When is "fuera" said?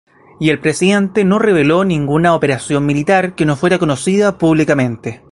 3.55-3.77